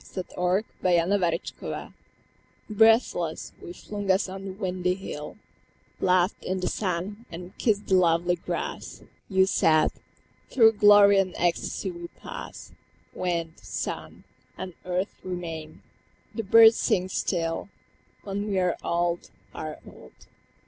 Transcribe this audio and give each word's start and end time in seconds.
I 0.01 0.03
fell 0.03 0.49
asleep. 0.57 0.65
The 0.81 1.39
Hill 1.43 1.93
Breathless, 2.71 3.53
we 3.61 3.71
flung 3.71 4.09
us 4.09 4.27
on 4.27 4.45
the 4.45 4.51
windy 4.53 4.95
hill, 4.95 5.37
Laughed 5.99 6.43
in 6.43 6.59
the 6.59 6.67
sun, 6.67 7.25
and 7.31 7.55
kissed 7.59 7.85
the 7.85 7.93
lovely 7.93 8.37
grass. 8.37 9.03
You 9.29 9.45
said, 9.45 9.91
"Through 10.49 10.71
glory 10.71 11.19
and 11.19 11.35
ecstasy 11.37 11.91
we 11.91 12.07
pass; 12.19 12.71
Wind, 13.13 13.59
sun, 13.59 14.23
and 14.57 14.73
earth 14.85 15.13
remain, 15.23 15.83
the 16.33 16.41
birds 16.41 16.77
sing 16.77 17.07
still, 17.07 17.69
When 18.23 18.47
we 18.47 18.57
are 18.57 18.77
old, 18.83 19.29
are 19.53 19.77
old. 19.87 20.13